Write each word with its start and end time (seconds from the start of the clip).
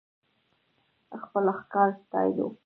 خپل 1.21 1.45
ښکار 1.57 1.89
ستايلو. 2.03 2.47